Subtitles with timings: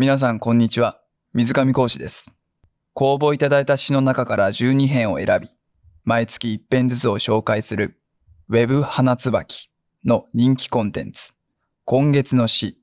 [0.00, 1.00] 皆さんこんにちは。
[1.34, 2.30] 水上講師です。
[2.94, 5.50] 公募いただいた詩の中から12編を選び、
[6.04, 8.00] 毎月1編ずつを紹介する
[8.48, 9.70] Web 花椿
[10.04, 11.32] の人気コンテンツ、
[11.84, 12.78] 今月の詩。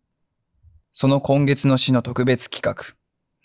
[0.92, 2.98] その今月の詩の特別企画、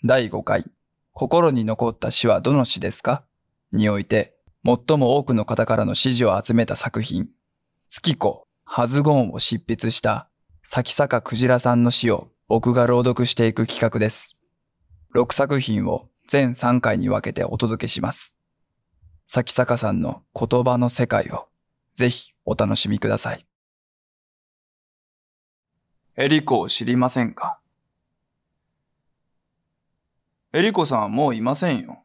[0.03, 0.65] 第5回、
[1.13, 3.23] 心に残った詩はどの詩ですか？
[3.71, 4.35] において、
[4.65, 7.29] 最も多くの方からの支持を集めた作品、
[7.87, 10.29] 月子、ハズゴーンを執筆した、
[10.61, 14.35] 咲坂クジラさんの詩を僕が朗読していく企画です。
[15.15, 18.37] 6作品を全3回に分けてお届けします。
[19.25, 21.47] 咲坂さんの言葉の世界を
[21.93, 23.45] ぜひお楽しみください。
[26.17, 27.61] エリコを知りませんか？
[30.51, 32.03] エリコさんはもういませんよ。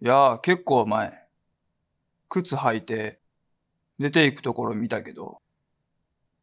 [0.00, 1.26] いやー結構前。
[2.28, 3.18] 靴履いて
[3.98, 5.38] 出て行くところ見たけど、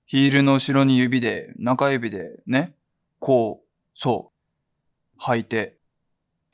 [0.05, 2.75] ヒールの後ろに指で、中指でね、
[3.21, 4.33] こう、そ
[5.15, 5.77] う、履いて。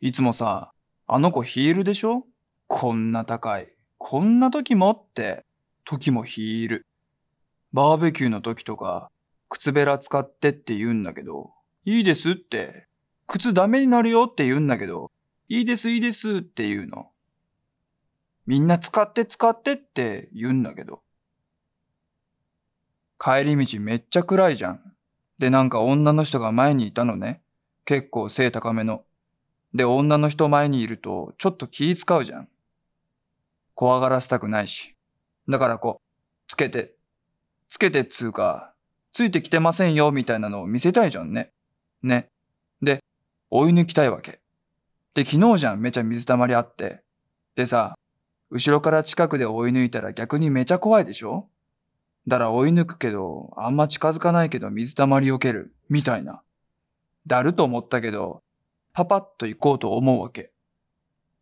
[0.02, 0.74] いつもさ、
[1.08, 2.26] あの子ヒールでしょ？
[2.68, 3.74] こんな高い。
[3.98, 5.46] こんな時もって、
[5.86, 6.86] 時もヒール。
[7.72, 9.10] バーベキューの時とか、
[9.48, 11.54] 靴べら使ってって言うんだけど、
[11.86, 12.86] いいですって、
[13.28, 15.10] 靴ダメになるよって言うんだけど、
[15.48, 17.12] いいですいいですって言うの。
[18.46, 21.02] みんな使って使ってって言うんだけど。
[23.18, 24.97] 帰り道めっちゃ暗いじゃん。
[25.40, 27.42] で、なんか女の人が前にいたのね。
[27.86, 29.04] 結構背高めの。
[29.74, 32.50] で、女の人前にいると、ちょっと気使うじゃん。
[33.76, 34.96] 怖がらせたくないし。
[35.48, 36.04] だからこう、
[36.48, 36.96] つけて、
[37.70, 38.74] つけてっつうか、
[39.14, 41.52] ついてきてませんよみたいなのを見せたいじゃんね。
[42.02, 42.30] ね。
[42.82, 43.04] で、
[43.50, 44.40] 追い抜きたいわけ。
[45.14, 47.02] で、昨日じゃんめちゃ水たまりあって。
[47.56, 47.96] でさ、
[48.50, 51.48] 後ろから近くで追い抜いたら逆にめちゃ怖いでしょ？
[52.28, 56.42] だら追い抜くけど、あんま近づかないけど水たまり避ける、みたいな。
[57.26, 58.44] だると思ったけど、
[58.94, 60.52] パパッと行こうと思うわけ。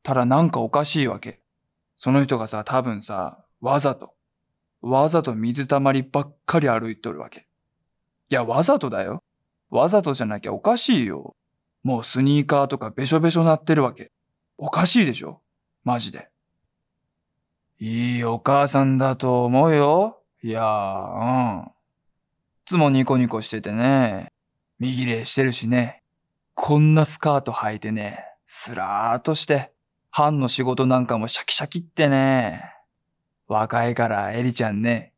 [0.03, 1.41] ただなんかおかしいわけ。
[1.95, 4.13] その人がさ、多分さ、わざと、
[4.81, 7.47] わざと水たまりばっかり歩いとるわけ。
[8.29, 9.23] いや、わざとだよ。
[9.71, 11.35] わざとじゃなきゃおかしいよ。
[11.83, 14.11] もうスニーカーとかべしょべしょなってるわけ。
[14.57, 15.41] おかしいでしょ
[15.83, 16.29] マジで。
[17.79, 20.21] いいお母さんだと思うよ。
[20.45, 21.63] いやー、うん。
[21.63, 21.71] い
[22.67, 24.27] つもニコニコしててね。
[24.77, 26.03] 右礼してるしね。
[26.53, 28.23] こんなスカート履いてね。
[28.45, 29.71] スラーっとして。
[30.11, 32.75] 班の仕事なんかもシャキシャキってね。
[33.47, 35.13] 若いからエリちゃんね。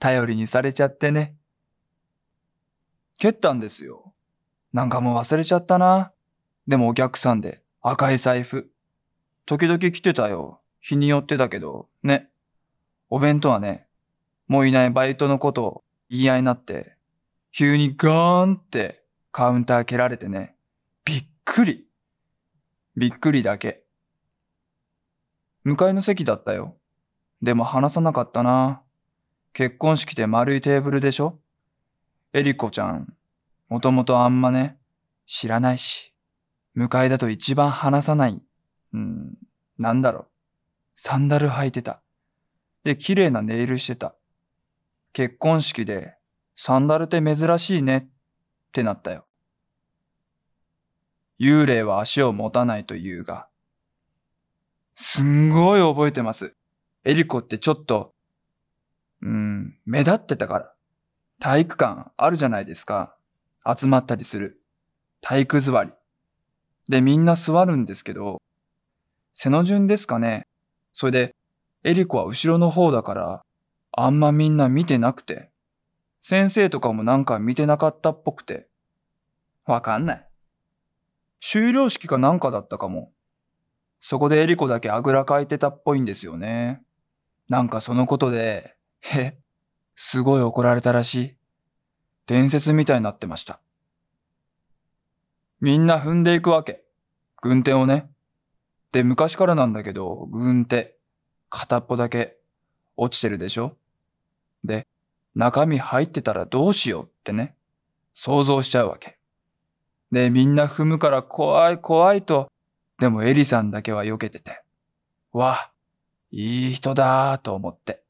[0.00, 1.36] 頼りにされちゃってね。
[3.20, 4.12] 蹴ったんですよ。
[4.72, 6.10] なんかもう忘れちゃったな。
[6.66, 8.68] でもお客さんで赤い財布。
[9.46, 10.60] 時々来てたよ。
[10.80, 12.30] 日によってだけど、ね。
[13.10, 13.86] お弁当はね、
[14.50, 16.96] もういないバイトのことを言い合いになって、
[17.52, 20.56] 急にガーンってカウンター蹴られてね、
[21.04, 21.86] びっくり。
[22.96, 23.84] びっくりだけ。
[25.62, 26.76] 向かいの席だったよ。
[27.40, 28.82] でも話さなかったな。
[29.52, 31.38] 結婚式で丸いテーブルでしょ？
[32.32, 33.14] エリコちゃん、
[33.68, 34.78] もともとあんまね、
[35.26, 36.12] 知らないし、
[36.74, 38.42] 向かいだと一番話さない。
[38.94, 39.38] うん、
[39.78, 40.26] なんだろう。
[40.96, 42.02] サンダル履いてた。
[42.82, 44.16] で、綺麗なネイルしてた。
[45.12, 46.14] 結婚式で、
[46.56, 48.08] サンダルって珍しいねっ
[48.72, 49.26] てなったよ。
[51.40, 53.48] 幽霊は足を持たないと言うが、
[54.94, 56.54] すんごい覚えてます。
[57.04, 58.12] エリコってちょっと、
[59.22, 60.72] うん、目立ってたから。
[61.38, 63.16] 体育館あるじゃないですか。
[63.66, 64.60] 集まったりする。
[65.22, 65.90] 体育座り。
[66.88, 68.42] で、みんな座るんですけど、
[69.32, 70.46] 背の順ですかね。
[70.92, 71.34] それで、
[71.82, 73.42] エリコは後ろの方だから、
[74.02, 75.50] あんまみんな見てなくて。
[76.20, 78.66] 先生とかもなんか見てなかったっぽくて。
[79.66, 80.28] わかんない。
[81.40, 83.12] 修了式かなんかだったかも。
[84.00, 86.82] そこでエリコだけあぐらかいてたっぽいんですよね。
[87.50, 89.36] なんかそのことで、へ、
[89.94, 91.36] すごい怒られたらしい。
[92.26, 93.60] 伝説みたいになってました。
[95.60, 96.84] みんな踏んでいくわけ。
[97.42, 98.10] 軍手をね。
[98.92, 100.96] で、昔からなんだけど、軍手、
[101.50, 102.38] 片っぽだけ
[102.96, 103.76] 落ちてるでしょ
[104.64, 104.86] で、
[105.34, 107.54] 中身入ってたらどうしようってね、
[108.12, 109.18] 想像しちゃうわけ。
[110.12, 112.50] で、みんな踏むから怖い怖いと、
[112.98, 114.62] でもエリさんだけは避けてて、
[115.32, 115.70] わ、
[116.30, 118.02] いい人だーと思って。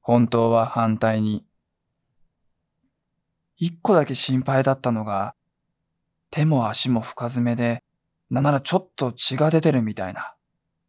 [0.00, 1.44] 本当は反対に。
[3.56, 5.34] 一個だけ心配だったのが、
[6.30, 7.84] 手も足も深爪で、
[8.30, 10.34] なならちょっと血が出てるみたいな。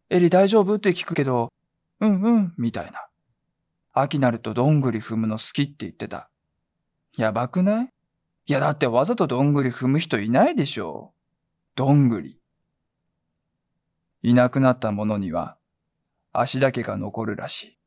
[0.10, 0.76] エリ大丈夫？
[0.76, 1.52] って聞くけど、
[2.00, 3.06] うんうん、みたいな。
[3.94, 6.30] 秋なるとどんぐり踏むの好きって言ってた。
[7.16, 7.90] やばくない
[8.48, 11.14] いやだってわざとどんぐり踏む人いないでしょ。
[11.76, 12.40] どんぐり。
[14.24, 15.58] いなくなったものには
[16.32, 17.80] 足だけが残るらしい。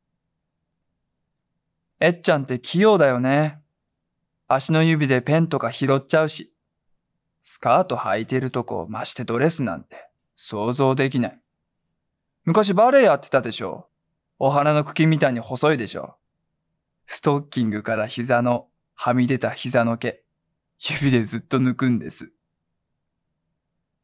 [1.99, 3.59] えっちゃんって器用だよね。
[4.47, 6.53] 足の指でペンとか拾っちゃうし。
[7.41, 11.41] スカート履いてるとこましてドレスなんて想像できない。
[12.45, 13.89] 昔バレエやってたでしょ。
[14.39, 16.15] お花の茎みたいに細いでしょ。
[17.05, 20.21] ストッキングから膝のはみ出た膝の毛、
[20.79, 22.31] 指でずっと抜くんです。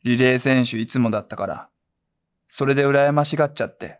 [0.03, 1.69] リレー選手いつもだったから、
[2.47, 3.99] それで羨ましがっちゃって。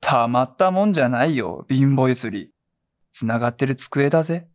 [0.00, 2.52] たまったもんじゃないよ、貧乏ゆすり。
[3.10, 4.48] つながってる机だぜ。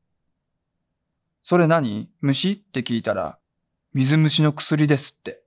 [1.41, 2.09] それ何？
[2.21, 2.51] 虫？
[2.51, 3.39] って聞いたら、
[3.93, 5.41] 水虫の薬ですって。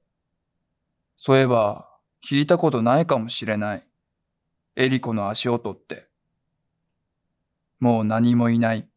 [1.17, 1.89] そういえば、
[2.25, 3.87] 聞いたことないかもしれない。
[4.75, 6.09] エリコの足音って。
[7.79, 8.89] もう何もいない。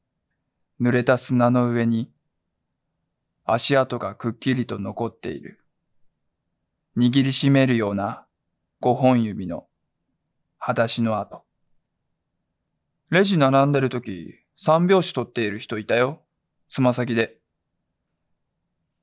[0.79, 2.09] 濡れた砂の上に、
[3.43, 5.59] 足跡がくっきりと残っている。
[6.97, 8.25] 握りしめるような
[8.79, 9.67] 五本指の
[10.57, 11.43] 裸足の跡。
[13.09, 16.21] レジ並んでる時、三拍子取っている人いたよ。
[16.69, 17.37] つま先で。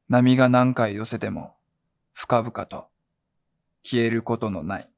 [0.08, 1.54] 波が何回寄せても、
[2.12, 2.88] 深々と
[3.82, 4.91] 消えることのない。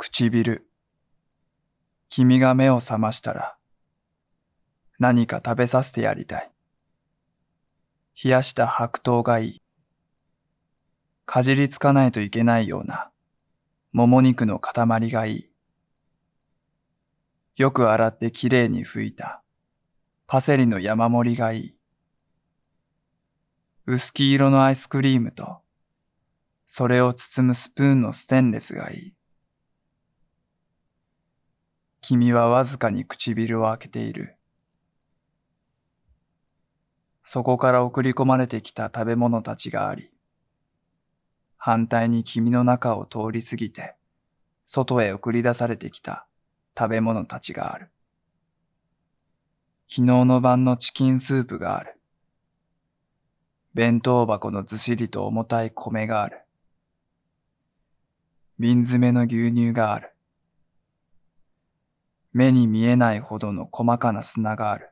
[0.00, 0.64] 唇。
[2.08, 3.56] 君が目を覚ましたら、
[5.00, 6.52] 何か食べさせてやりたい。
[8.22, 9.62] 冷やした白桃がいい。
[11.26, 13.10] かじりつかないといけないような、
[13.92, 15.50] もも肉の塊がいい。
[17.56, 19.42] よく洗ってきれいに拭いた、
[20.28, 21.76] パセリの山盛りがいい。
[23.84, 25.58] 薄黄色のアイスクリームと、
[26.66, 29.17] それを包むスプーンのステンレスがいい。
[32.00, 34.36] 君はわずかに唇を開けている。
[37.24, 40.10] そこから送り込まれてきた食べ物たちがあり、
[41.56, 43.96] 反対に君の中を通り過ぎて、
[44.64, 46.26] 外へ送り出されてきた
[46.78, 47.90] 食べ物たちがある。
[49.88, 51.98] 昨日の晩のチキンスープがある。
[53.74, 56.42] 弁当箱のずしりと重たい米がある。
[58.58, 60.12] 瓶詰めの牛乳がある。
[62.32, 64.90] 目に見えないほどの細かな砂がある。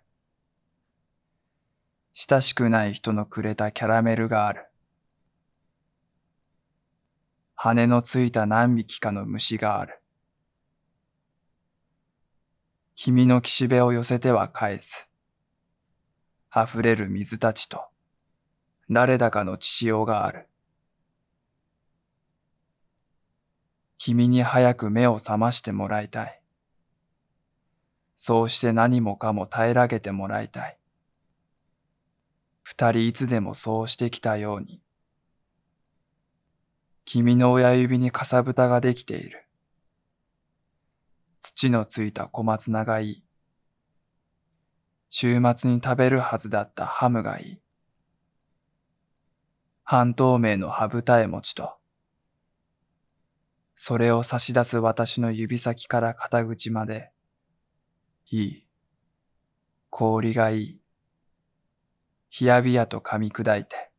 [2.12, 4.66] 親しくない人のくれたキャラメルがある。
[7.54, 10.00] 羽のついた何匹かの虫がある。
[12.94, 15.10] 君の岸辺を寄せては返す。
[16.54, 17.84] 溢れる水たちと、
[18.88, 20.48] 誰だかの血潮がある。
[23.98, 26.40] 君に早く目を覚ましてもらいたい。
[28.16, 30.78] そうして何もかも平らげてもらいたい。
[32.62, 34.80] 二人いつでもそうしてきたように。
[37.04, 39.44] 君の親指にかさぶたができている。
[41.40, 43.24] 土のついた小松菜がいい。
[45.10, 47.60] 週末に食べるはずだったハムがいい。
[49.84, 51.76] 半透明の羽二重餅と、
[53.74, 57.12] それを差し出す私の指先から肩口まで、
[58.28, 58.66] いい。
[59.88, 60.80] 氷がいい。
[62.28, 63.92] ひやびやと噛み砕いて、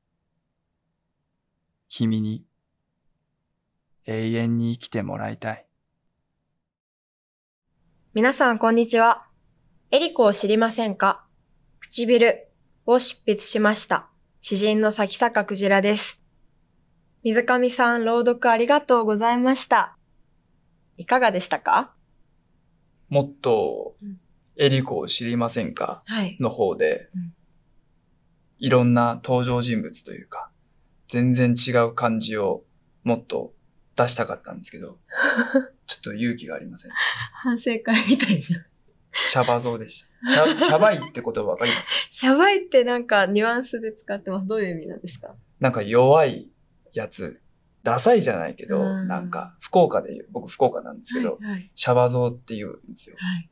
[1.87, 2.43] 君に
[4.05, 5.65] 永遠に生きてもらいたい。
[8.13, 9.27] 皆さん、こんにちは。
[9.91, 11.25] エリコを知りませんか？
[11.79, 12.49] 唇
[12.85, 14.09] を執筆しました。
[14.41, 16.21] 詩人の咲坂クジラです。
[17.23, 19.97] 水上さん、朗読ありがとうございました。
[20.97, 21.93] いかがでしたか？
[23.09, 24.19] もっとうん、
[24.57, 26.03] エリコを知りませんか？
[26.05, 26.37] はい。
[26.39, 27.33] の方でうん、
[28.59, 30.49] いろんな登場人物というか、
[31.07, 32.63] 全然違う感じを
[33.03, 33.53] もっと
[33.95, 34.97] 出したかったんですけど、
[35.87, 36.91] ちょっと勇気がありません。
[37.33, 38.65] 反省会みたいな。
[39.13, 40.31] シャバ像でした。
[40.47, 42.07] シャシャバいって言葉わかります？
[42.11, 44.47] シャバいってなんかニュアンスで使ってます。
[44.47, 45.35] どういう意味なんですか？
[45.59, 46.51] なんか弱い
[46.93, 47.41] やつ、
[47.83, 51.51] ダサいじゃないけど、うんなんか福岡で言う、僕福岡なんですけど、はい。
[51.51, 51.71] はい。
[51.73, 53.15] シャバ像って言うんですよ。
[53.19, 53.49] はい。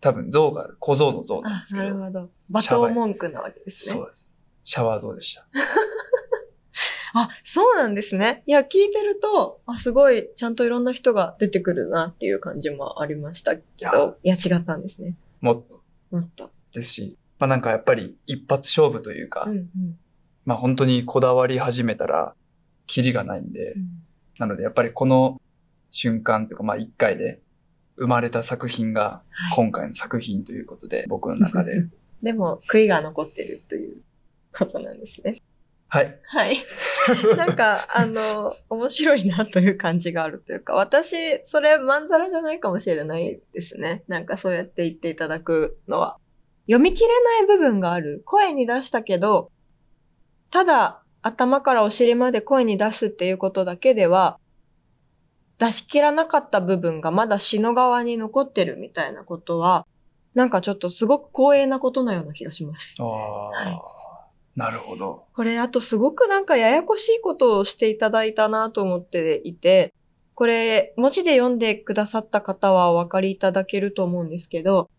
[0.00, 2.30] 多分像が小像の像なんあで、すけど、なるほど。
[2.50, 3.96] 罵倒文句なわけですね。
[3.98, 4.40] そうです。
[4.64, 5.46] シャワー像でした。
[7.12, 8.42] あ、そうなんですね。
[8.46, 15.16] いや、聞いてると、あ、すごい、ちゃんといろんな人が出てくるなっていう感じもありましたけやど、いや、違ったんですね。
[15.40, 16.50] もっともっと。
[16.72, 19.98] ですし、まあなんかやっぱり一発勝負というか、うんうん
[20.46, 22.34] まあ本当にこだわり始めたら、
[22.86, 23.88] キリがないんで、うん。
[24.38, 25.40] なのでやっぱりこの
[25.90, 27.40] 瞬間とか、まあ一回で
[28.00, 31.86] 生まれた作品がはい今回の作品ということで、僕の中で。
[32.22, 34.02] でも、悔いが残ってるという
[34.52, 35.40] ことなんですね。
[35.88, 36.20] はい。
[36.22, 36.56] はい。
[37.36, 44.02] なんか、あの、面白いなという感じがあるというか、私、それまんざらじゃないかもしれないですね。
[44.06, 46.16] なんかそうやって言っていただくのは。
[46.66, 48.22] 読み切れない部分がある。
[48.24, 49.50] 声に出したけど、
[50.50, 54.38] ただ頭からお尻まで声に出すっていうことだけでは、
[55.60, 59.86] 出し切らなかった部分がまだ詩の側に残ってるみたいなことは、
[60.34, 62.96] なんかちょっとすごく光栄なことのような気がします。
[62.98, 63.78] ああ、はい
[64.56, 65.26] なるほど。
[65.32, 69.94] これ、あとすごくなんかややこしいことをしていただいたなと思っていて、
[70.34, 74.90] これ、文字で読んでくださった方はお分かりいただけると思うんですけど、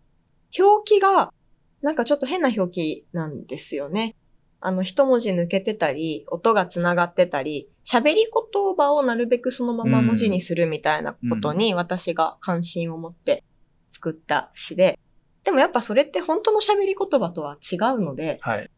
[0.58, 1.34] 表記が、
[1.82, 4.16] なんかちょっと変な表記なんですよね。
[4.62, 13.44] あの、一文字抜けてたり、音が繋がってたり、喋り言葉をなるべくそのまま文字にするみたいなことに私が関心を持って
[13.90, 15.00] 作った詩で、
[15.44, 18.70] でもやっぱそれって本当の喋り言葉とは違うので、はい。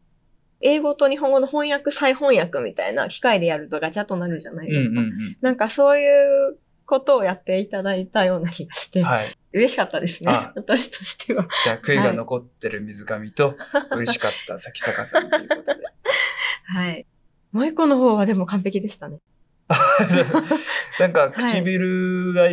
[0.60, 5.00] 英語と日本語の翻訳再翻訳みたいな機械でやるとガチャとなるじゃないうんうですか。
[5.42, 9.04] なんかそういうことをやっていただいたような気がして、ん。
[9.04, 9.26] はい。
[9.52, 10.52] 嬉しかったですねあ。
[10.56, 11.46] 私としては。
[11.64, 13.56] じゃあ、悔いが残ってる水上と、
[13.92, 15.84] 嬉しかった咲坂さんということで。
[16.66, 17.06] はい。
[17.52, 19.18] もう一個の方はでも完璧でしたね。
[21.00, 22.48] なんか、唇が、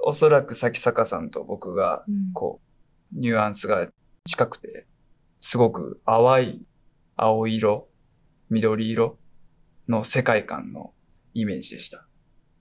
[0.00, 2.60] おそらく咲坂さんと僕が、うんこ
[3.14, 3.88] う、ニュアンスが
[4.24, 4.86] 近くて、
[5.40, 6.66] すごく淡い
[7.16, 7.88] 青色、
[8.50, 9.18] 緑色
[9.88, 10.92] の世界観の
[11.34, 12.07] イメージでした。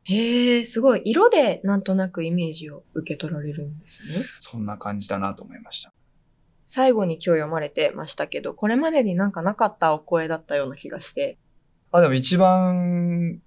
[0.09, 1.01] へえ、すごい。
[1.03, 4.23] 色でなんとなくイメージを受け取られるんですね。
[4.39, 5.91] そんな感じだなと思いました。
[6.65, 11.37] 最後に今日読まれてましたけど、これまでになんかなかったお声だったような気がして。
[11.91, 13.41] あ、でも一番、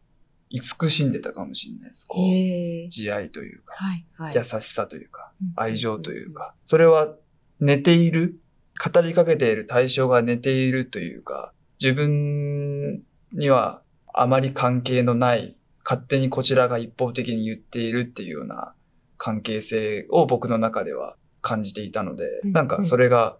[0.50, 2.06] 慈しんでたかもしれないです。
[2.06, 2.90] こう。
[2.90, 4.34] 慈愛というか、はい、はい。
[4.34, 7.14] 優しさというか、うん愛情というか、それは
[7.60, 8.38] 寝ている、
[8.82, 13.02] 語りかけている対象が寝ているというか、自分
[13.32, 18.74] にはあまり関係のない、勝手にこちらが一方的に言っているっていうような
[19.16, 23.36] 関係性を僕の中では感じていたので、うんなんかそれが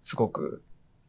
[0.00, 0.62] すごく、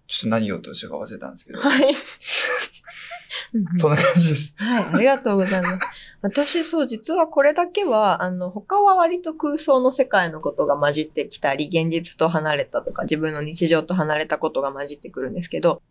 [0.08, 1.96] ちょっと何言おうとしたか忘れたんですけど、はい。
[3.78, 4.56] そんな感じです。
[4.58, 5.86] はい、ありがとうございます。
[6.22, 15.82] 私、そう、実はこれだけは、あの、他は割と空想の世界のことが混じってきたり、現実と離れたとか、自分の日常と離れたことが混じってくるんですけど、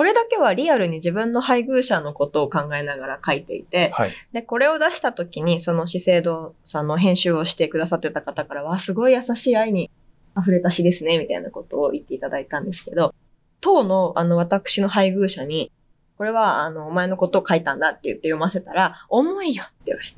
[0.00, 4.12] これだけはリアルに自分の配偶者のことを考えながら書いていて、はい。
[4.32, 9.90] で、これを出した時に、その資生堂さんの編集をしてくださってた方からは、すごい優しい愛に
[10.40, 13.14] 溢れた詩ですね、みたいなことを言っていただいたんですけど、
[13.60, 15.70] 当の、あの、私の配偶者に、
[16.16, 20.14] これは、あの、お前のことを書いたんだって言って読ませたら、重いよって言われて。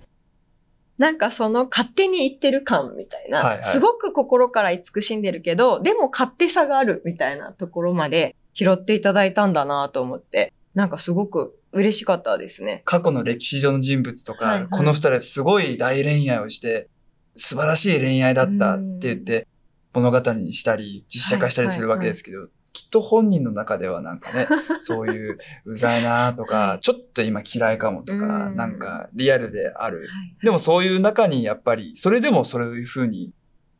[0.96, 12.82] なんかその勝手に言ってる感みたいな、はいはいすごく心から慈しんでるけど、でも勝手さがあるみたいなところまで拾っていただいたんだなと思って、なんかすごく嬉しかったですね。
[12.84, 14.68] 過去の歴史上の人物とか、はいはい。
[14.70, 16.88] この二人はすごい大恋愛をして、
[17.34, 19.46] 素晴らしい恋愛だったって言って、
[19.94, 24.46] 物語にしたり、実写化したりするわけですけど、きっと本人の中ではなんかね、
[24.80, 26.80] そういう、うざいなとか、はい。
[26.80, 28.56] ちょっと今嫌いかもとか、うん。
[28.56, 29.98] なんかリアルである。
[29.98, 30.08] はい
[30.44, 33.32] でもそういう中にやっぱり、それでもそういうふうに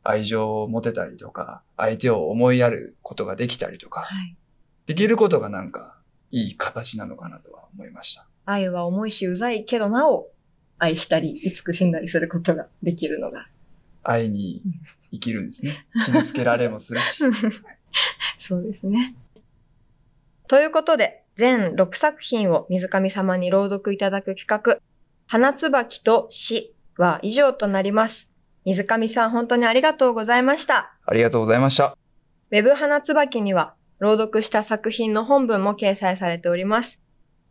[0.03, 4.37] 愛情を持てたりとか、相手を思いやることができたりとか、はい
[4.85, 5.95] できることがなんか、
[6.31, 8.25] いい形なのかなとは思いました。
[8.45, 10.29] 愛は重いしうざいけどなお
[10.79, 13.47] 愛したり慈しんだりすることができるのが。
[14.03, 14.61] 愛に
[15.11, 15.85] 生きるんですね。
[16.05, 17.23] 傷つけられもするし。
[18.39, 19.15] そうですね。
[20.47, 24.79] ということで、全6作品を水上様に朗読いただく企画、
[25.27, 28.31] 花椿と死は以上となります。
[28.65, 30.93] 水上さん本当にありがとうございました。
[31.05, 31.97] ありがとうございました。
[32.51, 36.99] ウェブ花椿には朗読した作品の本文も掲載されております。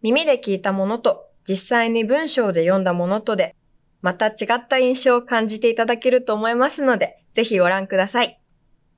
[0.03, 3.57] 耳で聞いたものと実際に文章で読んだものとで、
[4.03, 8.39] また違った印象を感じていただけると思いますので、ぜひご覧ください。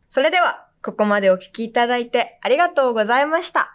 [0.08, 3.73] それでは、ここまでお聴きいただいてありがとうございました。